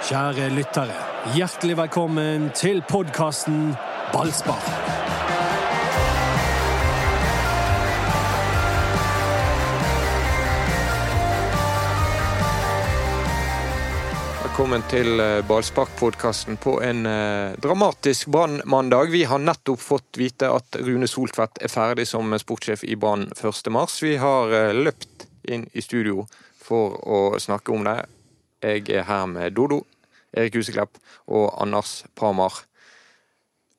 [0.00, 0.94] Kjære lyttere,
[1.36, 3.74] hjertelig velkommen til podkasten
[4.14, 4.62] Ballspar.
[14.40, 19.12] Velkommen til eh, Ballspark-podkasten på en eh, dramatisk Brann-mandag.
[19.12, 23.84] Vi har nettopp fått vite at Rune Soltvedt er ferdig som sportssjef i Brann 1.3.
[24.00, 26.24] Vi har eh, løpt inn i studio
[26.56, 27.98] for å snakke om det.
[28.60, 29.78] Jeg er her med Dodo,
[30.36, 32.62] Erik Huseklepp og Anders Pramar.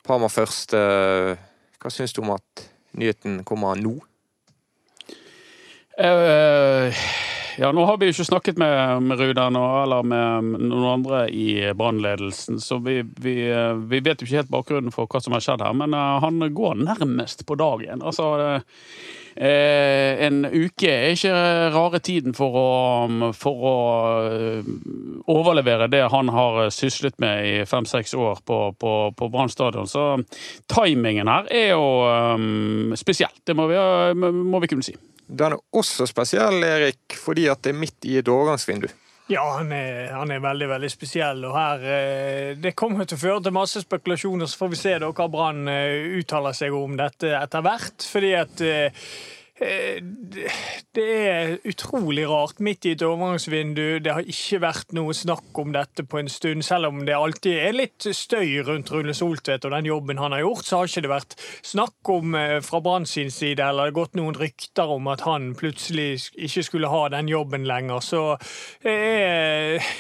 [0.08, 0.74] Pramar først.
[0.74, 1.38] eh,
[1.82, 2.66] Hva syns du om at
[2.98, 3.98] nyheten kommer nå?
[6.02, 6.90] Uh,
[7.60, 11.74] ja, nå har vi jo ikke snakket med, med Rudan eller med noen andre i
[11.78, 13.36] brannledelsen, så vi, vi,
[13.92, 15.76] vi vet jo ikke helt bakgrunnen for hva som har skjedd her.
[15.78, 18.02] Men uh, han går nærmest på dagen.
[18.02, 18.80] Altså eh,
[19.36, 21.32] En uke er ikke
[21.72, 22.72] rare tiden for å,
[23.38, 23.76] for å
[24.28, 24.72] eh,
[25.32, 29.88] overlevere det han har syslet med i fem-seks år på, på, på Brann stadion.
[29.88, 30.18] Så
[30.72, 31.88] timingen her er jo
[32.98, 33.36] spesielt, spesiell.
[33.44, 33.78] Det må vi,
[34.32, 34.96] må vi kunne si.
[35.32, 38.90] Den er også spesiell, Erik, fordi at det er midt i et overgangsvindu.
[39.32, 41.46] Ja, han er, han er veldig veldig spesiell.
[41.48, 44.96] og her, eh, Det kommer til å føre til masse spekulasjoner, så får vi se
[45.00, 48.04] da hva Brann eh, uttaler seg om dette etter hvert.
[48.12, 49.06] fordi at eh,
[49.62, 52.60] Det er utrolig rart.
[52.64, 54.00] Midt i et overgangsvindu.
[54.02, 56.66] Det har ikke vært noe snakk om dette på en stund.
[56.66, 60.44] Selv om det alltid er litt støy rundt Rune Soltvedt og den jobben han har
[60.46, 61.38] gjort, så har ikke det vært
[61.68, 65.26] snakk om eh, fra Brann sin side, eller det har gått noen rykter om at
[65.28, 68.02] han plutselig ikke skulle ha den jobben lenger.
[68.02, 68.24] Så
[68.88, 69.92] eh,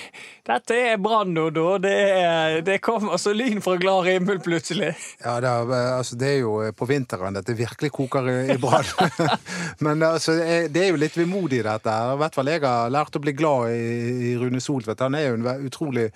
[0.47, 1.77] dette er Brann, Dodo.
[1.81, 1.93] Det,
[2.65, 4.93] det kommer altså lyn fra klar himmel plutselig.
[5.21, 8.87] Ja, det er, altså, det er jo på vinteren dette virkelig koker i, i brann.
[9.85, 11.93] Men altså, eh, det er jo litt vemodig, dette.
[11.93, 15.05] I hvert fall jeg har lært å bli glad i, i Rune Soltvedt.
[15.05, 16.09] Han er jo en utrolig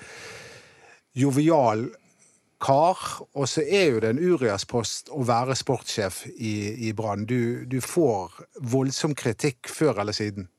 [1.14, 1.86] jovial
[2.66, 2.98] kar.
[3.36, 6.56] Og så er jo det en uriaspost å være sportssjef i,
[6.90, 7.28] i Brann.
[7.30, 8.42] Du, du får
[8.74, 10.50] voldsom kritikk før eller siden.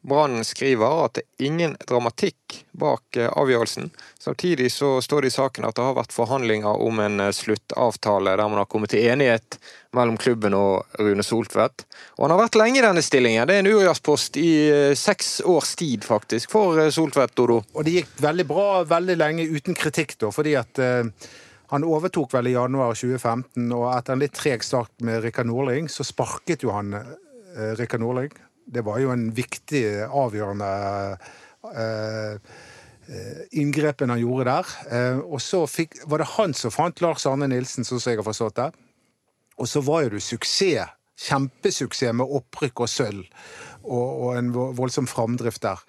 [0.00, 3.90] Brann skriver at det er ingen dramatikk bak eh, avgjørelsen.
[4.18, 8.36] Samtidig så står det i saken at det har vært forhandlinger om en eh, sluttavtale
[8.38, 9.58] der man har kommet til enighet
[9.96, 11.84] mellom klubben og Rune Soltvedt.
[12.16, 13.48] Og han har vært lenge i denne stillingen.
[13.48, 17.60] Det er en Urias-post i eh, seks års tid, faktisk, for Soltvedt, Dodo.
[17.74, 21.28] Og det gikk veldig bra veldig lenge uten kritikk, da, fordi at uh,
[21.68, 25.90] han overtok vel i januar 2015, og etter en litt treg start med Rikard Norling,
[25.92, 28.32] så sparket jo han eh, Rikard Norling.
[28.68, 30.68] Det var jo en viktig, avgjørende
[31.72, 32.50] eh,
[33.08, 34.74] eh, inngrepen han gjorde der.
[34.92, 38.20] Eh, og så fikk, var det han som fant Lars Arne Nilsen, sånn som jeg
[38.20, 38.68] har forstått det.
[39.58, 43.24] Og så var jo det suksess, kjempesuksess med opprykk og sølv,
[43.82, 45.80] og, og en voldsom framdrift der.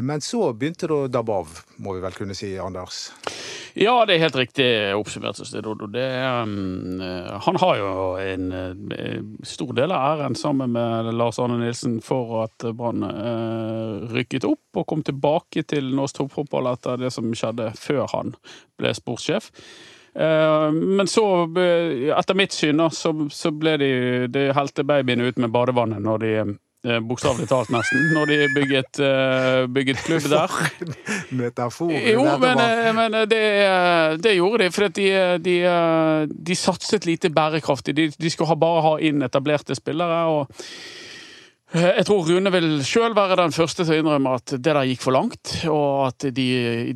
[0.00, 3.10] Men så begynte det å dabbe av, må vi vel kunne si, Anders.
[3.74, 5.40] Ja, det er helt riktig oppsummert.
[5.64, 5.86] Dodo.
[5.92, 6.06] Det,
[6.44, 7.00] um,
[7.44, 12.42] han har jo en eh, stor del av æren sammen med Lars Arne Nilsen for
[12.44, 17.72] at Brann eh, rykket opp og kom tilbake til norsk toppfotball etter det som skjedde
[17.80, 18.36] før han
[18.80, 19.50] ble sportssjef.
[20.12, 21.22] Men så,
[22.12, 23.14] etter mitt syn, så,
[23.56, 23.88] ble de,
[24.28, 26.32] de helte babyene ut med badevannet når de
[26.82, 28.08] Bokstavelig talt, nesten.
[28.10, 30.54] Når de bygget, eh, bygget klubb der.
[31.38, 31.92] Metafor.
[31.94, 33.42] Jo, men, eh, men det,
[34.24, 35.06] det gjorde de, for de,
[35.44, 37.94] de, eh, de satset lite bærekraftig.
[37.96, 40.24] De, de skulle ha bare ha inn etablerte spillere.
[40.26, 40.66] og eh,
[41.72, 45.00] jeg tror Rune vil sjøl være den første til å innrømme at det der gikk
[45.00, 46.46] for langt, og at de,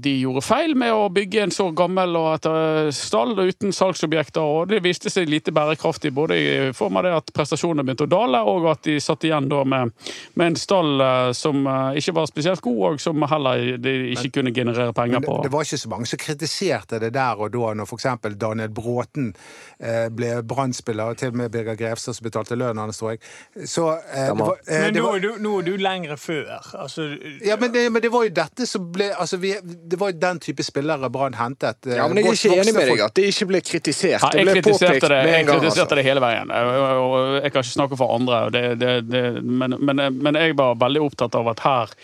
[0.03, 4.45] de gjorde feil med å bygge en så gammel og et eh, stall uten salgsobjekter.
[4.45, 8.13] og Det viste seg lite bærekraftig, både i form av det at prestasjonene begynte å
[8.13, 9.95] dale, og at de satt igjen da med,
[10.37, 14.35] med en stall eh, som eh, ikke var spesielt god, og som heller de ikke
[14.41, 15.39] kunne generere penger på.
[15.41, 18.11] det, det var ikke så mange som kritiserte det der og da, når f.eks.
[18.37, 19.33] Daniel Bråten
[19.81, 23.25] eh, ble Brann-spiller, og til og med Birger Grevstad som betalte lønnen hans, tror jeg.
[23.65, 26.49] Så eh, det var, eh, Men nå var, er du, nå er du lengre før.
[26.75, 27.05] Altså,
[27.47, 30.19] ja, men det, men det var jo dette som ble altså vi, Det var jo
[30.25, 31.87] den type spillere Brann hentet.
[31.87, 34.23] eh, Ja, men jeg er ikke enig med deg at det ikke ble kritisert.
[34.25, 35.61] Ja, det jeg ble påpekt kritiserte det, jeg gang.
[35.61, 36.01] kritiserte Altså.
[36.01, 36.51] det hele veien.
[36.57, 41.05] Jeg kan ikke snakke for andre, det, det, det, men, men, men jeg var veldig
[41.07, 41.95] opptatt av at her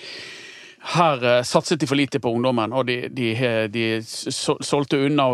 [0.82, 3.28] her eh, satset de for lite på ungdommen, og de, de,
[3.70, 5.28] de sol- solgte unna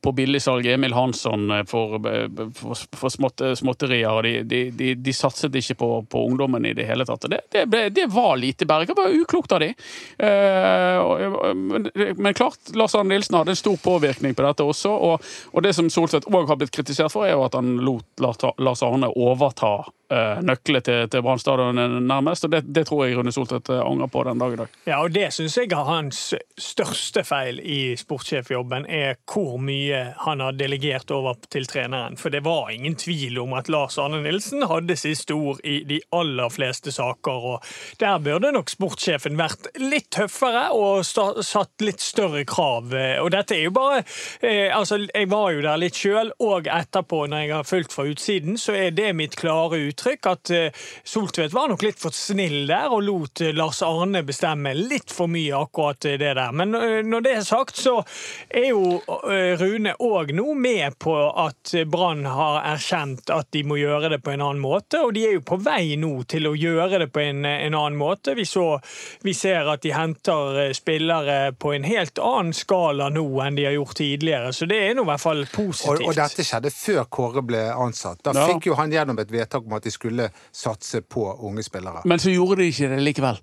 [0.00, 1.98] på billigsalg Emil Hansson eh, for,
[2.56, 4.08] for, for småtte, småtterier.
[4.08, 7.28] og de, de, de, de satset ikke på, på ungdommen i det hele tatt.
[7.28, 8.88] Det, det, ble, det var lite berg.
[8.88, 9.72] Det var uklokt av de.
[10.18, 14.94] Eh, men, men klart, Lars Arne Nilsen hadde en stor påvirkning på dette også.
[15.12, 18.06] Og, og det som Solseth òg har blitt kritisert for, er jo at han lot
[18.18, 19.76] Lars Arne overta
[20.10, 22.44] eh, til, til Brann stadion nærmest.
[22.44, 24.76] Og det, det tror jeg Rune Soltvedt eh, angrer på den dag i dag.
[24.88, 26.22] Ja, og det syns jeg er hans
[26.58, 32.18] største feil i sportssjefjobben, er hvor mye han har delegert over til treneren.
[32.20, 36.00] For det var ingen tvil om at Lars Arne Nilsen hadde siste ord i de
[36.14, 37.48] aller fleste saker.
[37.52, 42.94] Og der burde nok sportssjefen vært litt tøffere og satt litt større krav.
[43.22, 44.02] Og dette er jo bare
[44.42, 48.04] eh, Altså, jeg var jo der litt sjøl, og etterpå, når jeg har fulgt fra
[48.08, 52.66] utsiden, så er det mitt klare uttrykk at uh, Soltvedt var nok litt for snill
[52.68, 56.52] der og lot uh, Lars Arne bestemme litt for mye akkurat uh, det der.
[56.52, 56.72] Men
[57.08, 58.00] når det er sagt, så
[58.48, 59.00] er jo
[59.58, 64.32] Rune òg nå med på at Brann har erkjent at de må gjøre det på
[64.32, 67.22] en annen måte, og de er jo på vei nå til å gjøre det på
[67.22, 68.34] en, en annen måte.
[68.38, 68.78] Vi, så,
[69.24, 73.76] vi ser at de henter spillere på en helt annen skala nå enn de har
[73.76, 76.04] gjort tidligere, så det er nå i hvert fall positivt.
[76.04, 78.22] Og, og dette skjedde før Kåre ble ansatt.
[78.26, 78.46] Da ja.
[78.52, 82.04] fikk jo han gjennom et vedtak om at de skulle satse på unge spillere.
[82.04, 83.40] Men så gjorde de ikke det likevel.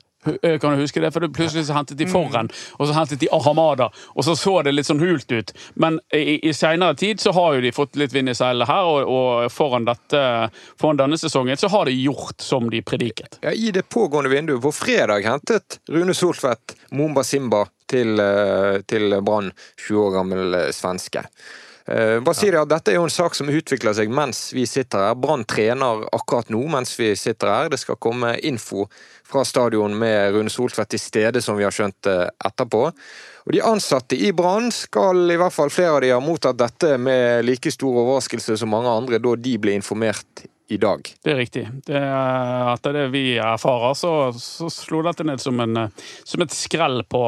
[0.62, 1.12] Kan du huske det?
[1.12, 2.50] For Plutselig så hentet de foran,
[2.80, 5.54] og så hentet de Ahamada, og så så det litt sånn hult ut.
[5.82, 8.90] Men i, i seinere tid så har jo de fått litt vind i seilene her,
[8.90, 10.24] og, og foran, dette,
[10.82, 13.40] foran, denne sesongen så har de gjort som de prediket.
[13.46, 18.18] Ja, I det pågående vinduet på fredag hentet Rune Soltvedt Momba Simba til,
[18.90, 19.52] til Brann,
[19.88, 21.26] 20 år gammel svenske.
[21.86, 25.20] Si det at Dette er jo en sak som utvikler seg mens vi sitter her.
[25.22, 27.70] Brann trener akkurat nå mens vi sitter her.
[27.70, 28.88] Det skal komme info
[29.26, 32.82] fra stadion med Rune Soltvedt til stede, som vi har skjønt etterpå.
[33.46, 36.96] Og De ansatte i Brann skal, i hvert fall flere av de, ha mottatt dette
[36.98, 41.06] med like stor overraskelse som mange andre da de ble informert i dag.
[41.22, 41.66] Det er riktig.
[41.86, 45.92] Det er, etter det vi erfarer, så, så slo dette ned som, en,
[46.26, 47.22] som et skrell på,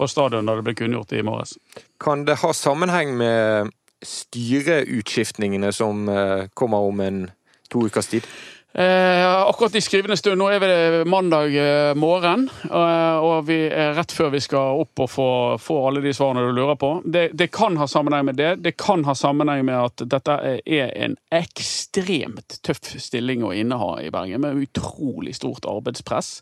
[0.00, 1.58] på stadion da det ble kunngjort i morges.
[2.00, 7.26] Kan det ha sammenheng med styreutskiftningene som eh, kommer om en
[7.68, 8.28] to ukers tid?
[8.72, 13.96] Eh, akkurat i skrivende stund, nå er det mandag eh, morgen, eh, og vi er
[13.96, 16.90] rett før vi skal opp og få, få alle de svarene du lurer på.
[17.04, 18.52] Det, det, kan ha sammenheng med det.
[18.62, 24.12] Det kan ha sammenheng med at dette er en ekstremt tøff stilling å inneha i
[24.14, 26.36] Bergen, med utrolig stort arbeidspress.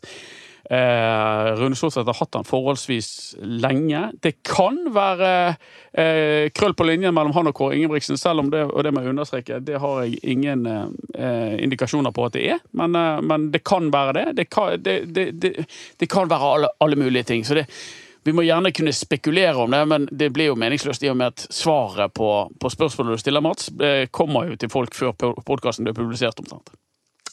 [0.69, 4.01] Eh, Rune Solseth har hatt den forholdsvis lenge.
[4.19, 5.29] Det kan være
[5.93, 9.03] eh, krøll på linjen mellom han og Kåre Ingebrigtsen, selv om det, og det må
[9.03, 12.59] jeg understreke, det har jeg ingen eh, indikasjoner på at det er.
[12.75, 14.25] Men, eh, men det kan være det.
[14.41, 15.53] Det kan, det,
[15.99, 17.47] det kan være alle, alle, mulige ting.
[17.47, 17.69] Så det
[18.27, 21.31] vi må gjerne kunne spekulere om det, men det blir jo meningsløst i og med
[21.31, 25.13] at svaret på, på spørsmålet du stiller, Mats, eh, kommer jo til folk før
[25.47, 26.41] podkasten blir publisert.
[26.43, 26.73] omtrent.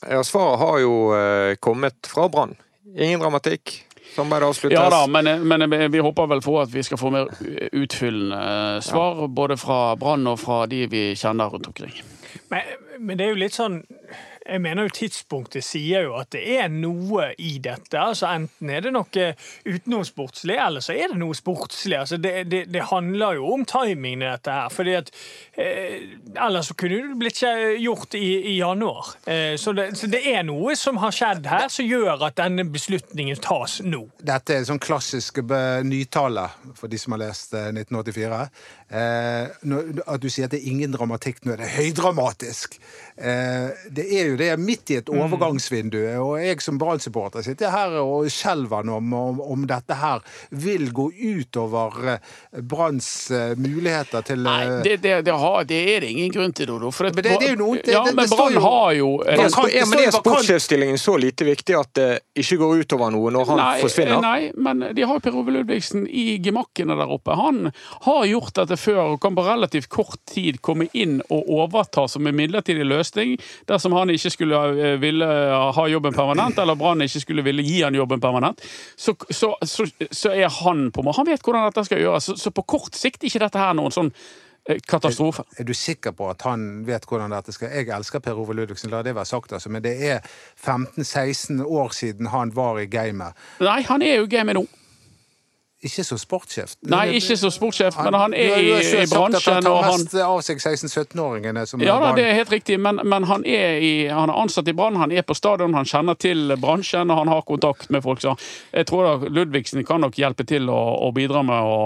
[0.07, 2.55] Ja, Svaret har jo eh, kommet fra Brann
[2.93, 3.87] Ingen dramatikk.
[4.15, 4.77] Som bare avsluttes.
[4.77, 7.31] Ja da, men, men, vi håper vel på at vi skal få mer
[7.73, 9.25] utfyllende svar.
[9.25, 9.27] Ja.
[9.27, 11.97] Både fra Brann og fra de vi kjenner rundt omkring.
[12.53, 13.81] Men, men det er jo litt sånn
[14.45, 17.99] jeg mener jo tidspunktet sier jo at det er noe i dette.
[17.99, 19.29] altså Enten er det noe
[19.65, 21.97] utenomsportslig, eller så er det noe sportslig.
[21.99, 24.69] altså Det, det, det handler jo om timingen i dette her.
[24.69, 25.11] fordi at
[25.57, 26.05] eh,
[26.35, 27.43] Ellers kunne det blitt
[27.81, 29.15] gjort i, i januar.
[29.27, 32.67] Eh, så, det, så, det, er noe som har skjedd her, som gjør at denne
[32.69, 34.05] beslutningen tas nå.
[34.21, 35.41] Dette er sånn klassisk
[35.85, 38.45] nytale for de som har lest 1984.
[38.95, 39.49] Eh,
[40.07, 42.77] at du sier at det er ingen dramatikk nå, er det høydramatisk.
[43.17, 45.21] Eh, det er jo det midt i et mm.
[45.23, 50.89] overgangsvindu, og jeg som Brann-supporter sitter her og skjelver om, om, om, dette her vil
[50.91, 56.33] gå utover eh, Branns muligheter til Nei, det, det, det, har, det, er det ingen
[56.35, 56.91] grunn til, Dodo.
[56.91, 61.15] Men det, det, er jo noe Ja, men Brann har jo Men er sportssjefsstillingen så
[61.21, 62.09] lite viktig at det
[62.43, 64.25] ikke går utover noe når han nei, forsvinner?
[64.25, 67.39] Nei, men de har Per Ove Ludvigsen i gemakkene der oppe.
[67.39, 67.71] Han
[68.09, 72.27] har gjort dette før og kan på relativt kort tid komme inn og overta som
[72.27, 73.04] en midlertidig løsning
[73.69, 75.27] dersom han ikke skulle eh, ville
[75.77, 78.63] ha jobben permanent, eller Brann ikke skulle ville gi han jobben permanent.
[78.97, 82.31] Så, så, så, så er han på Han vet hvordan dette skal gjøres.
[82.41, 84.13] Så, på kort sikt er ikke dette her noen sånn
[84.69, 85.45] eh, katastrofe.
[85.55, 88.57] Er, er, du sikker på at han vet hvordan dette skal Jeg elsker Per Ove
[88.57, 90.25] Ludvigsen, la det være sagt, altså, men det er
[90.65, 93.37] 15-16 år siden han var i gamet.
[93.65, 94.67] Nei, han er jo i gamet nå.
[95.85, 96.77] Ikke som sportssjef.
[96.89, 99.59] Nei, ikke som sportssjef, men han er i, i bransjen.
[99.59, 101.65] Han tar mest av seg 16-17-åringene.
[101.85, 104.75] Ja, da, det er helt riktig, men, men han, er i, han, er ansatt i
[104.77, 108.25] Brann, han er på stadion, han kjenner til bransjen og han har kontakt med folk.
[108.25, 108.33] Så
[108.73, 111.79] jeg tror da Ludvigsen kan nok hjelpe til å, å bidra med å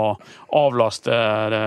[0.58, 1.18] avlaste
[1.52, 1.64] det,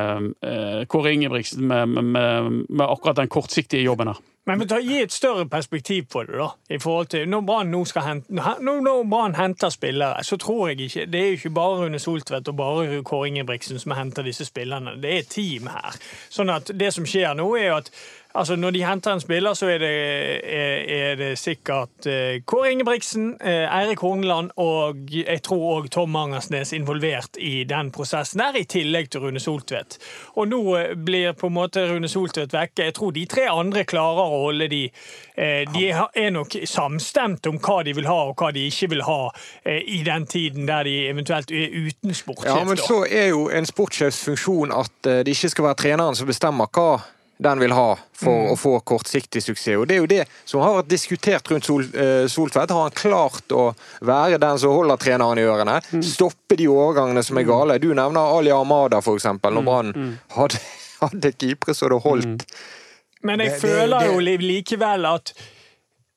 [0.91, 4.23] Kåre Ingebrigtsen med, med, med akkurat den kortsiktige jobben her.
[4.49, 6.33] Men ta, gi et større perspektiv på det.
[6.33, 7.41] da, i forhold til når
[9.09, 12.57] Brann henter spillere, så tror jeg ikke Det er jo ikke bare Rune Soltvedt og
[12.57, 14.95] bare Kåre Ingebrigtsen som henter disse spillerne.
[15.01, 15.93] Det er et team her.
[16.29, 17.91] Sånn at det som skjer nå, er jo at
[18.33, 19.91] Altså, Når de henter en spiller, så er det,
[20.43, 26.13] er, er det sikkert eh, Kåre Ingebrigtsen, eh, Eirik Horneland og jeg tror òg Tom
[26.15, 29.97] Mangersnes involvert i den prosessen der, i tillegg til Rune Soltvedt.
[30.35, 32.87] Og nå eh, blir på en måte Rune Soltvedt vekke.
[32.87, 37.59] Jeg tror de tre andre klarer å holde de eh, De er nok samstemte om
[37.59, 39.21] hva de vil ha og hva de ikke vil ha
[39.65, 42.55] eh, i den tiden der de eventuelt er uten sportssjef.
[42.55, 46.15] Ja, men så er jo en sportssjefs funksjon at eh, det ikke skal være treneren
[46.15, 47.01] som bestemmer hva
[47.41, 49.79] den vil ha for å få kortsiktig suksess.
[49.81, 52.69] Og Det er jo det som har vært diskutert rundt Sol, eh, Soltvedt.
[52.69, 53.71] Har han klart å
[54.05, 55.79] være den som holder treneren i ørene?
[56.05, 57.79] Stoppe de overgangene som er gale?
[57.81, 60.61] Du nevner Ali Amada, for eksempel, når Brann hadde,
[61.01, 62.45] hadde keepere så det holdt.
[63.23, 65.33] Men jeg Det- det- føler det- jo likevel at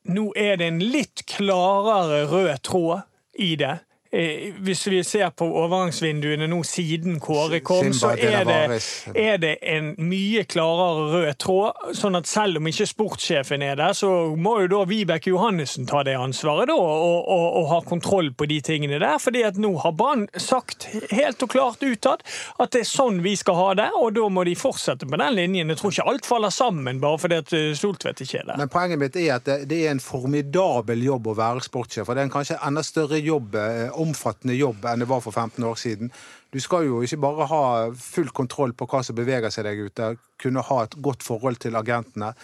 [0.09, 3.03] nå er det en litt klarere rød tråd
[3.39, 3.81] i det.
[4.15, 8.79] Eh, Hvis vi ser på overgangsvinduene nå siden Kåre kom, så er det,
[9.19, 11.81] er det en mye klarere rød tråd.
[11.99, 16.05] Sånn at selv om ikke sportssjefen er der, så må jo da Vibeke Johannessen ta
[16.07, 19.19] det ansvaret da, og, og, og ha kontroll på de tingene der.
[19.19, 22.23] fordi at nå har Brann sagt helt og klart utad
[22.63, 25.35] at det er sånn vi skal ha det, og da må de fortsette på den
[25.39, 25.73] linjen.
[25.75, 28.59] Jeg tror ikke alt faller sammen bare fordi at eh, Soltvedt ikke er der.
[28.63, 32.07] Men poenget mitt er at det, det er en formidabel jobb å være sportssjef.
[32.09, 35.33] Og det er en kanskje enda større jobb, eh, omfattende jobb enn det var for
[35.35, 36.13] 15 år siden.
[36.55, 37.63] Du skal jo ikke bare ha
[37.99, 41.77] full kontroll på hva som beveger seg der ute, kunne ha et godt forhold til
[41.81, 42.35] agentene.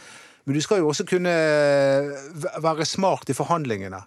[0.49, 1.35] Men du skal jo også kunne
[2.65, 4.01] være smart i forhandlingene.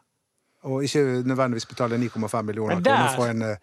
[0.63, 3.57] Og ikke nødvendigvis betale 9,5 millioner der- kroner for en, eh,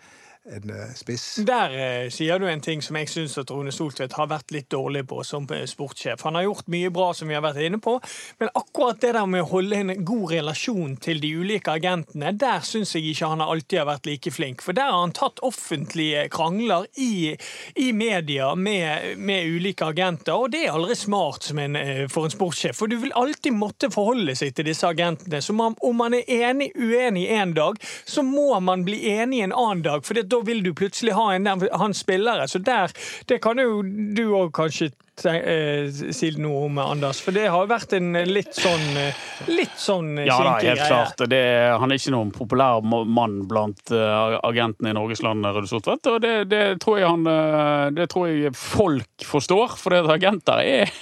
[0.50, 1.24] en eh, spiss.
[1.46, 4.70] Der eh, sier du en ting som jeg syns at Rune Soltvedt har vært litt
[4.72, 6.24] dårlig på som eh, sportssjef.
[6.26, 7.96] Han har gjort mye bra, som vi har vært inne på,
[8.40, 12.64] men akkurat det der med å holde en god relasjon til de ulike agentene, der
[12.66, 14.64] syns jeg ikke han alltid har vært like flink.
[14.64, 17.36] For der har han tatt offentlige krangler i,
[17.78, 22.34] i media med, med ulike agenter, og det er aldri smart en, eh, for en
[22.34, 22.76] sportssjef.
[22.80, 25.42] For du vil alltid måtte forholde seg til disse agentene.
[25.44, 29.54] Så man, om man er enig uenig en dag, så må man bli enig en
[29.54, 30.04] annen dag.
[30.06, 32.48] For da vil du plutselig ha en han spillere.
[32.48, 32.92] Så der,
[33.28, 33.82] det kan jo
[34.16, 37.20] du òg kanskje si noe om, Anders.
[37.20, 41.22] For det har vært en litt sånn eh, Litt sånn eh, Ja da, helt klart.
[41.30, 41.40] Det,
[41.80, 46.08] han er ikke noen populær mann blant eh, agentene i Norges land, Røde Soltvedt.
[46.12, 50.62] Og det, det, tror jeg han, eh, det tror jeg folk forstår, for det agenter
[50.64, 50.94] er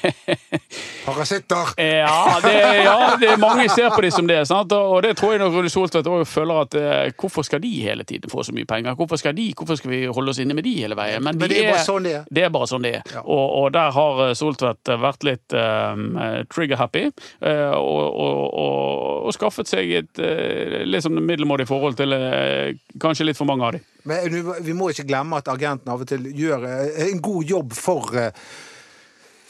[1.08, 1.74] Parasitter!
[1.78, 4.40] ja det, ja, det er mange ser på dem som det.
[4.48, 4.72] Sant?
[4.72, 8.06] Og det tror jeg nok Røde Soltvedt også føler at eh, hvorfor skal de hele
[8.08, 8.96] tiden få så mye penger?
[8.98, 11.24] Hvorfor skal de, hvorfor skal vi holde oss inne med de hele veien?
[11.24, 12.28] Men de det er bare sånn det er.
[12.30, 13.02] det er bare sånn det er.
[13.14, 13.24] Ja.
[13.24, 16.14] Og, og der har eh, Soltvedt vært litt um,
[16.54, 17.08] trigger-happy.
[17.42, 20.24] eh, og, og, og, og skaffet seg et
[20.88, 23.86] liksom middelmådig forhold til eh, kanskje litt for mange av dem.
[24.08, 27.76] Men vi må ikke glemme at agenten av og til gjør eh, en god jobb
[27.76, 28.48] for eh,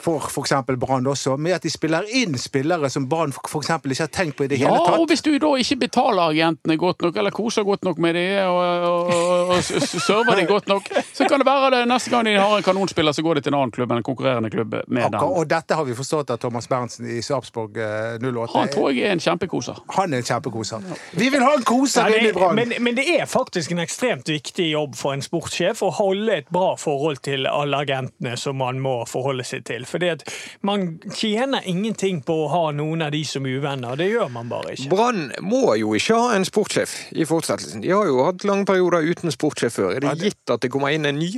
[0.09, 0.53] for f.eks.
[0.81, 3.71] Brann også, med at de spiller inn spillere som Brann f.eks.
[3.77, 6.77] ikke har tenkt på i det Ja, hele og hvis du da ikke betaler agentene
[6.81, 10.89] godt nok, eller koser godt nok med dem, og, og, og, server dem godt nok,
[11.13, 13.53] så kan det være det neste gang de har en kanonspiller, så går de til
[13.55, 15.37] en annen klubb enn en konkurrerende klubb med Akkurat, den.
[15.43, 18.49] og dette har vi forstått av Thomas Berntsen i Sarpsborg eh, 08.
[18.57, 19.83] Han tror jeg er en kjempekoser.
[19.99, 20.89] Han er en kjempekoser.
[21.19, 22.57] Vi vil ha en koser Ja, inn i Brann!
[22.59, 26.49] men, men det er faktisk en ekstremt viktig jobb for en sportssjef å holde et
[26.55, 29.85] bra forhold til alle agentene som man må forholde seg til.
[29.99, 30.23] Fordi at
[30.63, 33.99] man tjener ingenting på å ha noen av de som uvenner.
[33.99, 34.91] Det gjør man bare ikke.
[34.93, 37.83] Brann må jo ikke ha en sportssjef i fortsettelsen.
[37.83, 39.97] De har jo hatt lange perioder uten sportssjef før.
[39.99, 41.33] Er det gitt at det kommer inn en ny?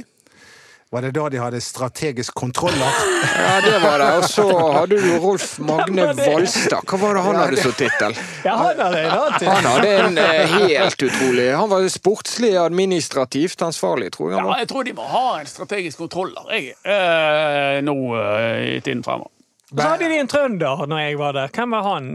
[0.91, 2.95] Var det da de hadde strategisk kontroller?
[3.41, 4.07] Ja, det var det.
[4.19, 4.45] Og så
[4.75, 6.09] hadde du Rolf Magne.
[6.19, 6.83] Valstad.
[6.83, 8.17] Hva var det han hadde som tittel?
[8.45, 9.53] Ja, han hadde en annen tittel.
[9.55, 14.71] Han hadde en eh, helt utrolig Han var sportslig administrativt ansvarlig, tror jeg Ja, jeg
[14.73, 19.31] tror de må ha en strategisk kontroller, jeg, eh, nå eh, i tiden fremover.
[19.71, 21.53] Så hadde de en trønder når jeg var der.
[21.55, 22.09] Hvem var han?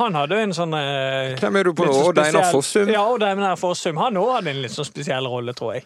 [0.00, 1.98] Han hadde jo en sånn Hvem er du på nå?
[2.08, 2.88] Odd Einar Fossum?
[2.88, 4.00] Ja, Odd Einar Fossum.
[4.00, 5.84] Han òg hadde en litt sånn spesiell rolle, tror jeg.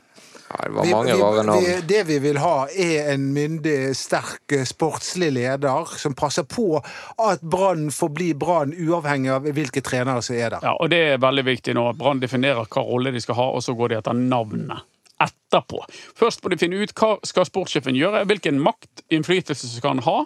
[0.48, 1.64] Ja, det var Vi- mange vi- rare navn.
[1.64, 6.84] vi- Det vi vil ha, er en myndig, sterk, eh, sportslig leder som passer på
[7.18, 10.60] at Brann forblir Brann, uavhengig av hvilke trenere som er der.
[10.62, 13.62] Ja, og det er veldig viktig nå Brann definerer hva rolle de skal ha, og
[13.62, 14.80] så går de etter navnet
[15.18, 15.80] etterpå.
[16.14, 20.24] Først må de finne ut hva skal sportssjefen gjøre, hvilken makt, innflytelse skal han ha,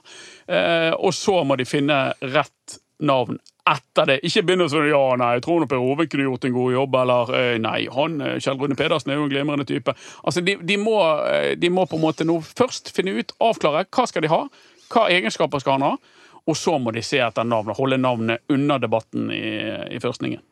[0.49, 4.19] eh, og så må de finne rett navn etter det.
[4.27, 6.99] Ikke begynne sånn ja, nei, jeg tror nå Per Ove kunne gjort en god jobb,
[7.03, 9.95] eller eh, nei, han eh, Kjell Rune Pedersen er jo en glimrende type.
[10.25, 10.97] Altså, de, de, må,
[11.29, 14.45] eh, de må på en måte nå først finne ut, avklare hva skal de ha,
[14.91, 15.95] hva egenskaper skal han ha,
[16.49, 19.45] og så må de se etter navnet, holde navnet unna debatten i,
[19.95, 20.43] i førstningen.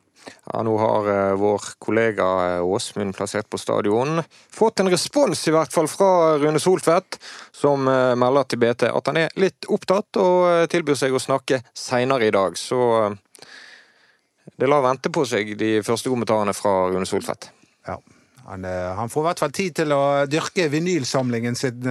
[0.53, 5.55] Ja, Nå har eh, vår kollega eh, Åsmund plassert på stadion fått en respons i
[5.55, 7.19] hvert fall fra Rune Soltvedt,
[7.55, 11.63] som eh, melder til BT at han er litt opptatt og tilbyr seg å snakke
[11.77, 12.57] seinere i dag.
[12.59, 12.79] Så
[14.59, 17.51] det lar vente på seg, de første kommentarene fra Rune Soltvedt.
[17.89, 18.01] Ja.
[18.49, 21.85] Han, han får i hvert fall tid til å dyrke vinylsamlingen sin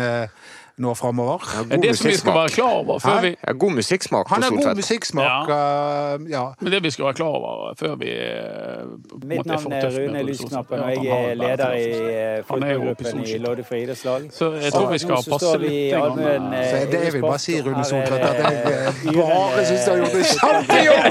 [0.78, 1.42] nå framover.
[1.56, 4.28] Ja, Det er det som vi skal være klar over før vi Ja, god musikksmak
[4.28, 5.50] på Han har god musikksmak.
[5.50, 6.44] uh, ja.
[6.62, 10.80] Men det vi skal være klar over før vi uh, Mitt navn er Rune Lysknappen,
[10.80, 12.08] og jeg er leder i verdensklasse.
[12.08, 14.22] eh, i fotballgruppen i Loddefri idrettslag.
[14.32, 16.92] Så jeg tror vi skal så passe vi litt.
[16.92, 20.16] det jeg vil bare si, Rune Soltvedt, at jeg det, bare syns du har gjort
[20.16, 21.04] en kjempejobb!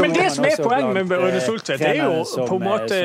[0.06, 3.00] Men det som, er poenget med Rune Soltvedt, det er jo på en måte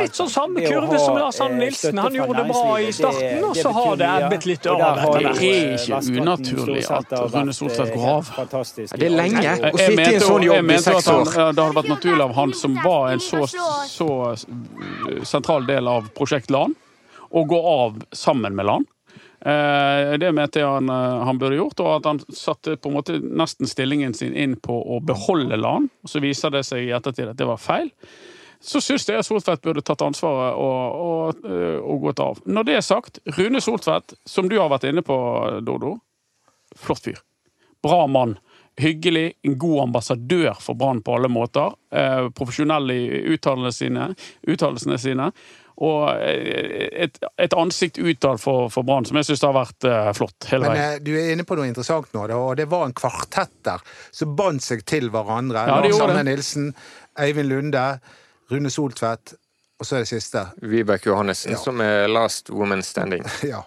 [0.00, 1.98] litt sånn samme kurve som Lars Arne Nilsen.
[1.98, 5.16] Han gjorde det bra i starten, og så har det ebbet litt Og der har
[5.16, 5.40] etter jo, hvert.
[5.40, 8.30] Det er ikke unaturlig at Rune Soltvedt går av.
[8.94, 11.30] Det er lenge å sitte i en sånn jeg jobb i seks år.
[11.34, 13.44] det hadde vært naturlig av han som var en så,
[13.90, 16.74] så eh, sentral del av Prosjekt LAN,
[17.34, 18.88] å gå av sammen med LAN.
[19.44, 22.96] Eh, Det mente jeg han, eh, han burde gjort, og at han satte på en
[22.96, 25.90] måte nesten stillingen sin inn på å beholde LAN.
[26.08, 27.90] Så viser det seg i ettertid at det var feil.
[28.64, 32.38] Så syns jeg Soltvedt burde tatt ansvaret og, og, eh, og gått av.
[32.48, 35.16] Når det er sagt, Rune Soltvedt, som du har vært inne på,
[35.66, 35.98] Dodo,
[36.80, 37.20] flott fyr.
[37.84, 38.38] Bra mann.
[38.80, 41.76] Hyggelig, en god ambassadør for Brann på alle måter.
[41.94, 43.02] Eh, profesjonell i
[43.36, 44.08] uttalelsene sine,
[44.50, 45.28] uttalelsene sine.
[45.84, 50.10] Og eh, et, et ansikt utad for, for Brann som jeg syns har vært eh,
[50.16, 50.96] flott hele Men veien.
[50.96, 53.82] eh, du er inne på noe interessant nå, da, og det var en kvartett der
[54.14, 55.68] som bandt seg til hverandre.
[55.68, 56.24] Ja, Lars Arne.
[56.26, 56.72] Nilsen,
[57.20, 57.86] Eivind Lunde,
[58.50, 59.34] Rune Soltvedt,
[59.80, 60.46] og så er det siste.
[60.62, 61.58] Vibeke Johannessen, Ja.
[61.58, 63.24] som er last woman standing.
[63.52, 63.62] Ja.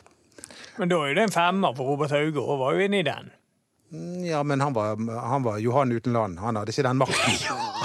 [0.78, 3.32] Men da er det en femmer, på Robert Hauge og var jo inne i den.
[4.32, 6.40] Ja, men han var, han var Johan uten land.
[6.40, 7.34] Han hadde ikke den makten.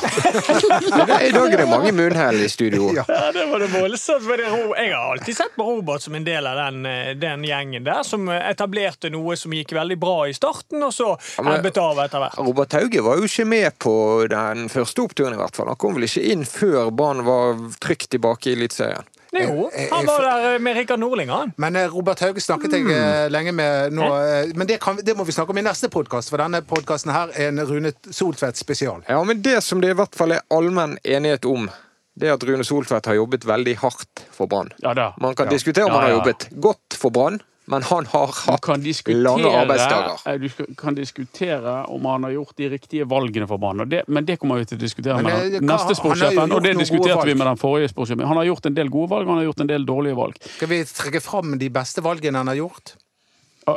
[1.22, 2.88] I dag er det mange munnhell i studio.
[2.96, 3.04] Ja.
[3.08, 4.26] Ja, det var det voldsomt.
[4.26, 8.02] Jeg har alltid sett på Robert som en del av den, eh, den gjengen der,
[8.02, 12.02] som eh, etablerte noe som gikk veldig bra i starten, og så ebbet ja, av
[12.02, 12.42] etter hvert.
[12.50, 13.96] Robert Hauge var jo ikke med på
[14.32, 15.70] den første oppturen, i hvert fall.
[15.70, 19.06] Han kom vel ikke inn før Brann var trygt tilbake i Eliteserien.
[19.32, 21.52] Jo, han var der eh, med Rikard Norling, han.
[21.56, 24.08] Men eh, Robert Hauge snakket jeg eh, lenge med nå.
[24.20, 27.12] eh, Men det, kan, det må vi snakke om i neste podkast, for denne podkasten
[27.14, 29.00] her er en Rune Soltvedt spesial.
[29.08, 31.70] Ja, men det som det i hvert fall er allmenn enighet om,
[32.14, 34.68] det er at Rune Soltvedt har jobbet veldig hardt for Brann.
[34.84, 34.92] Ja.
[35.18, 35.56] Man kan Ja.
[35.56, 38.66] diskutere om Ja, han har jobbet godt for Brann, men han har hatt
[39.08, 40.16] lange arbeidsdager.
[40.26, 43.88] eh, du kan diskutere om han har gjort de riktige valgene for Brann.
[43.88, 46.52] det- Men det kommer vi til å diskutere det, med den neste sportssjefen.
[46.52, 48.26] Og det diskuterte vi med den forrige sportssjefen.
[48.26, 50.36] Han har gjort en del gode valg, han har gjort en del dårlige valg.
[50.42, 52.94] Skal vi trekke fram de beste valgene han har gjort?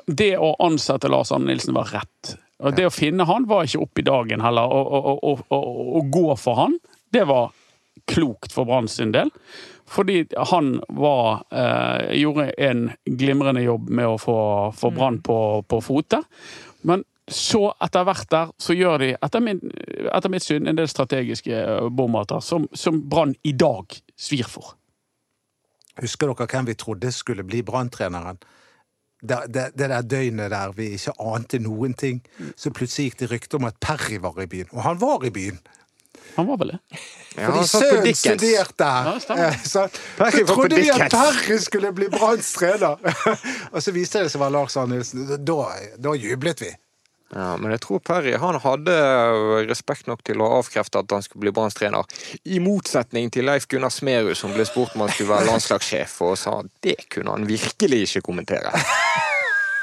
[0.07, 2.37] Det å ansette Lars Anne Nilsen var rett.
[2.59, 4.63] Og Det å finne han var ikke opp i dagen heller.
[4.63, 6.79] Å gå for han,
[7.11, 7.51] det var
[8.07, 9.29] klokt for Brann sin del.
[9.87, 14.37] Fordi han var eh, gjorde en glimrende jobb med å få,
[14.73, 15.37] få Brann på,
[15.69, 16.23] på fote.
[16.81, 19.61] Men så etter hvert der så gjør de, etter, min,
[20.13, 24.75] etter mitt syn, en del strategiske eh, bommerter som, som Brann i dag svir for.
[26.01, 28.41] Husker dere hvem vi trodde skulle bli branntreneren?
[29.25, 32.19] Det, det, det der døgnet der vi ikke ante noen ting.
[32.57, 34.69] Så plutselig gikk det rykte om at Perry var i byen.
[34.73, 35.61] Og han var i byen!
[36.35, 36.79] Han var vel det?
[37.35, 38.89] Ja, Fordi sønnen studerte
[39.23, 39.45] stemmer.
[39.47, 39.85] Eh, så,
[40.17, 41.11] så trodde vi at.
[41.11, 42.99] Perry skulle bli Branns trener!
[43.73, 45.27] og så viste det seg å være Lars Arne Nilsen.
[45.47, 45.61] Da,
[45.99, 46.71] da jublet vi.
[47.33, 48.93] Ja, men jeg tror Perry han hadde
[49.67, 52.07] respekt nok til å avkrefte at han skulle bli Branns trener.
[52.45, 56.37] I motsetning til Leif Gunnar Smerud, som ble spurt om han skulle være landslagssjef, og
[56.39, 58.71] sa det kunne han virkelig ikke kommentere.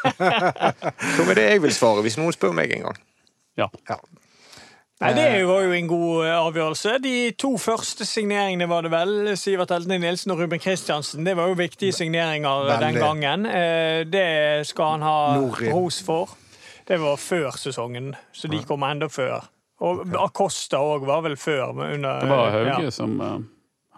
[0.02, 2.96] Som er det jeg vil svare, hvis noen spør meg en gang.
[3.60, 3.68] Ja.
[3.90, 4.00] Ja.
[5.02, 6.92] Nei, Det var jo en god eh, avgjørelse.
[7.02, 9.14] De to første signeringene var det vel.
[9.40, 11.24] Sivert Eltene Nilsen og Ruben Kristiansen.
[11.26, 12.80] Det var jo viktige signeringer Veldig.
[12.86, 13.46] den gangen.
[13.46, 15.72] Eh, Det skal han ha Norin.
[15.74, 16.28] ros for.
[16.86, 19.44] Det var før sesongen, så de kom enda før.
[19.82, 21.70] Og Acosta òg var vel før.
[21.74, 23.38] Under, Det var Hauge Ja, som uh,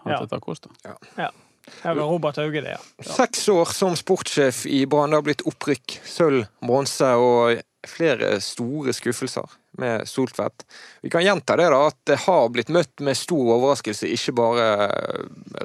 [0.05, 0.69] hentet Acosta.
[1.17, 1.29] ja.
[1.65, 3.03] Det var Robert Hauge, det, ja.
[3.03, 5.09] Seks år som sportssjef i Brann.
[5.09, 7.57] Det har blitt opprykk, sølv, bronse og
[7.89, 10.65] flere store skuffelser med Soltvedt.
[11.03, 14.67] Vi kan gjenta det da, at det har blitt møtt med stor overraskelse, ikke bare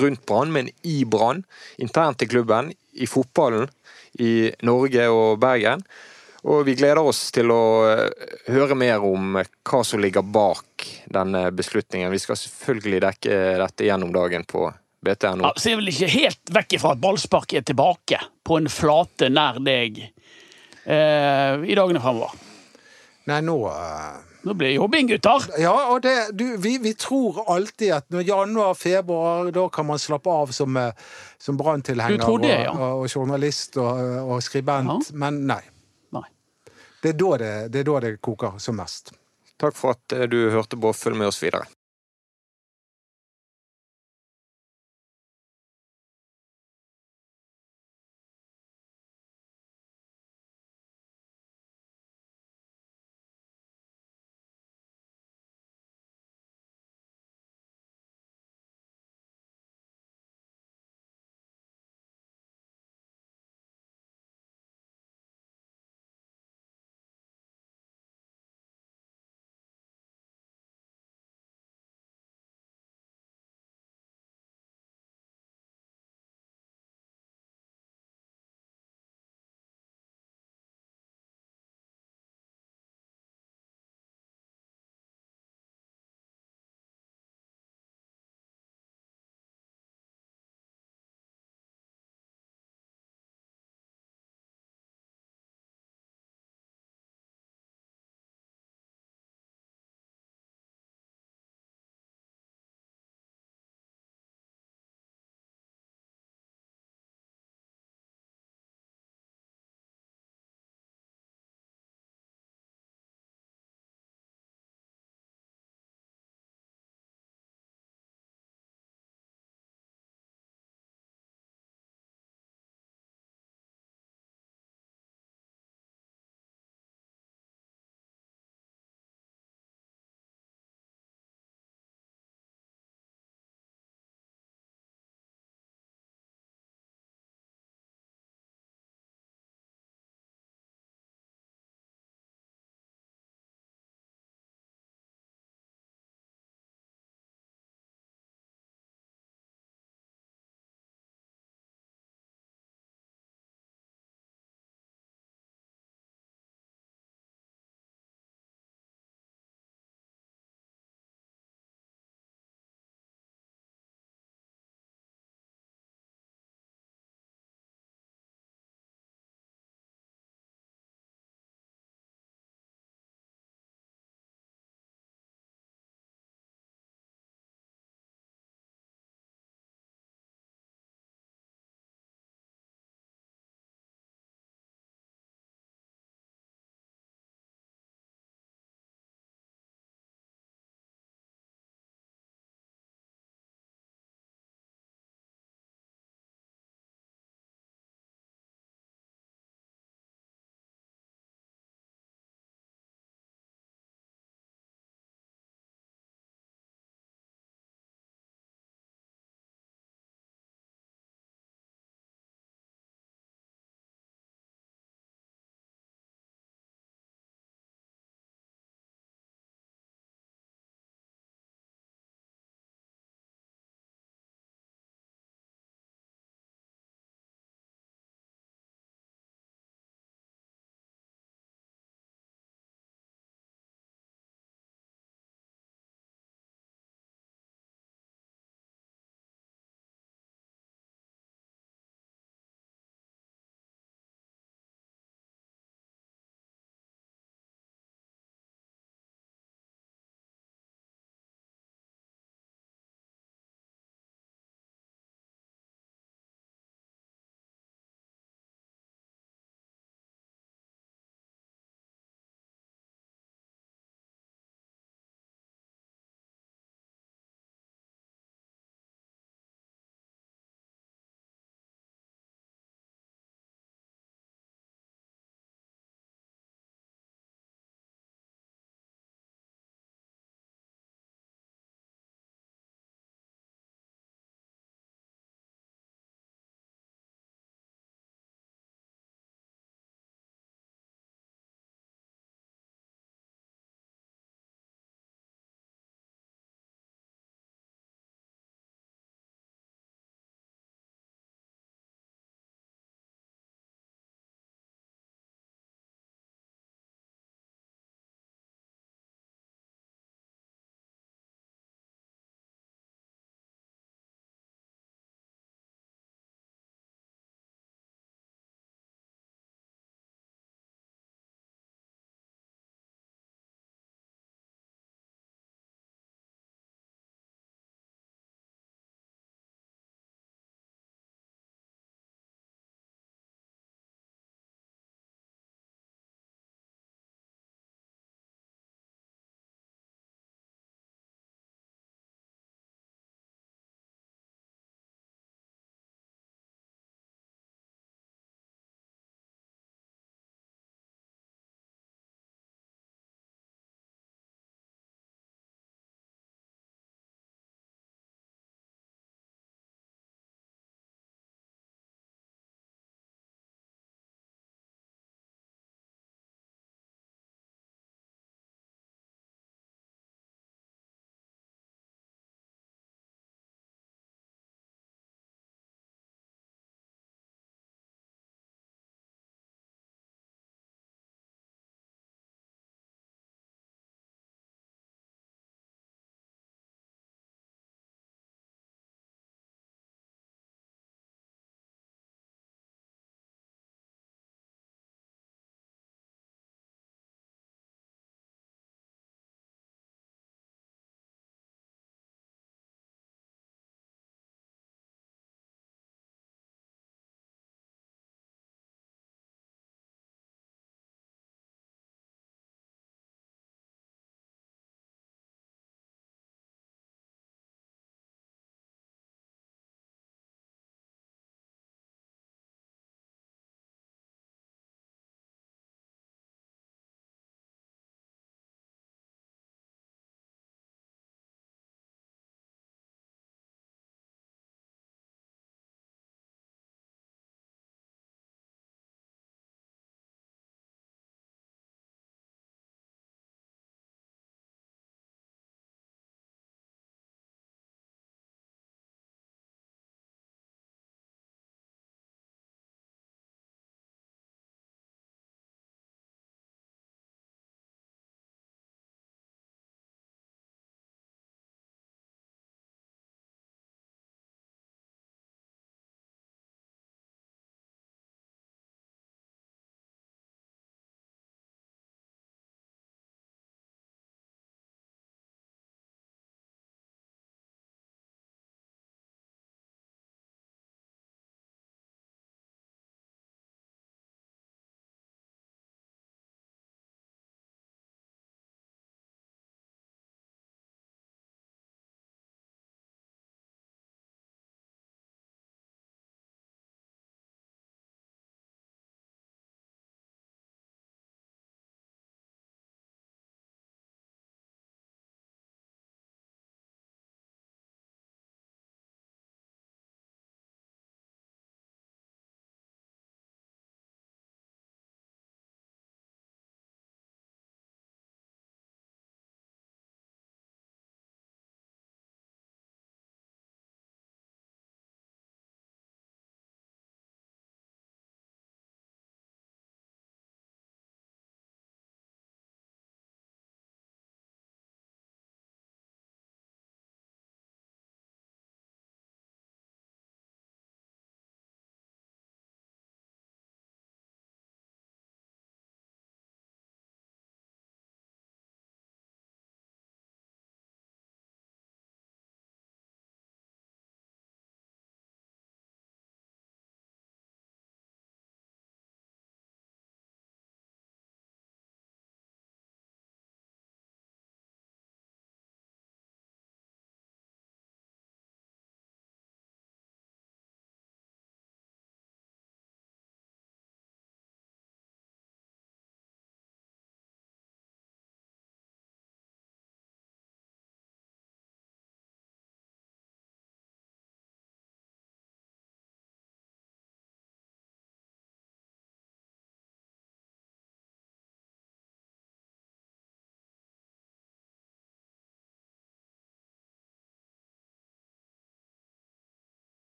[0.00, 1.44] rundt Brann, men i Brann.
[1.82, 3.70] Internt i klubben, i fotballen,
[4.18, 5.84] i Norge og Bergen.
[6.42, 11.46] Og vi gleder oss til å eh, høre mer om hva som ligger bak denne
[11.54, 12.10] beslutningen.
[12.10, 14.66] Vi skal selvfølgelig dekke dette gjennom dagen på
[15.06, 15.46] BTNO.
[15.46, 19.30] Ja, så er vel ikke helt vekk ifra at ballspark er tilbake på en flate
[19.30, 20.02] nær deg
[20.84, 22.36] eh, i dagene fremover.
[23.30, 24.20] Nei, nå, uh...
[24.42, 25.44] Nå blir det jobbing, gutter!
[25.62, 30.00] Ja, og det, du, vi, vi tror alltid at når januar, februar, da kan man
[30.02, 30.90] slappe av som, eh,
[31.38, 32.72] som branntilhenger og, ja.
[32.74, 35.60] og, og journalist og, og skribent, men nei.
[36.16, 36.26] Nei.
[37.02, 39.14] Det er, da det, det er da det koker som mest.
[39.62, 40.90] Takk for at eh, du hørte på.
[40.96, 41.68] Følg med oss videre.